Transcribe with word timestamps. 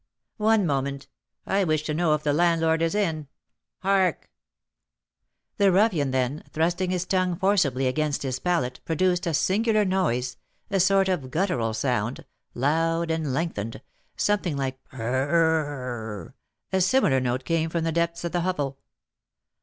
"One 0.39 0.65
moment, 0.65 1.07
I 1.45 1.63
wish 1.63 1.83
to 1.83 1.93
know 1.93 2.15
if 2.15 2.23
the 2.23 2.33
landlord 2.33 2.81
is 2.81 2.95
in. 2.95 3.27
Hark!" 3.83 4.31
The 5.57 5.71
ruffian 5.71 6.09
then, 6.09 6.41
thrusting 6.49 6.89
his 6.89 7.05
tongue 7.05 7.35
forcibly 7.35 7.85
against 7.85 8.23
his 8.23 8.39
palate, 8.39 8.79
produced 8.83 9.27
a 9.27 9.33
singular 9.35 9.85
noise, 9.85 10.37
a 10.71 10.79
sort 10.79 11.07
of 11.07 11.29
guttural 11.29 11.75
sound, 11.75 12.25
loud 12.55 13.11
and 13.11 13.31
lengthened, 13.31 13.79
something 14.17 14.57
like 14.57 14.83
P 14.89 14.97
r 14.97 15.03
r 15.07 15.07
r 15.07 15.35
r 15.35 15.65
r 15.65 15.65
r 15.65 15.89
r!!! 16.21 16.35
A 16.73 16.81
similar 16.81 17.19
note 17.19 17.45
came 17.45 17.69
from 17.69 17.83
the 17.83 17.91
depths 17.91 18.23
of 18.23 18.31
the 18.31 18.41
hovel. 18.41 18.79